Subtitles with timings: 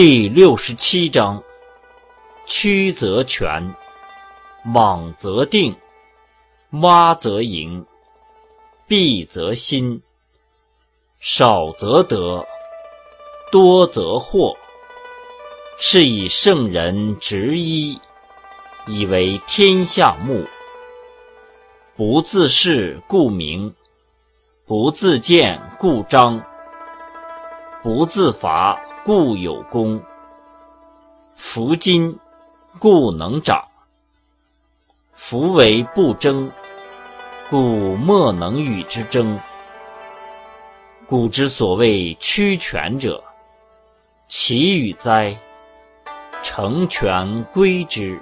[0.00, 1.42] 第六十七章：
[2.46, 3.74] 曲则全，
[4.72, 5.74] 枉则定，
[6.70, 7.84] 洼则盈，
[8.86, 10.00] 敝则新，
[11.18, 12.46] 少则得，
[13.50, 14.54] 多则惑。
[15.78, 18.00] 是以圣人执一，
[18.86, 20.46] 以为天下目。
[21.96, 23.72] 不自是，故明；
[24.64, 26.40] 不自见，故彰；
[27.82, 28.80] 不自伐。
[29.04, 30.02] 故有功，
[31.34, 32.18] 夫今
[32.78, 33.66] 故能长；
[35.12, 36.50] 夫为不争，
[37.48, 39.40] 故莫能与之争。
[41.06, 43.24] 古之所谓屈全者，
[44.26, 45.38] 其与哉？
[46.42, 48.20] 成全归之。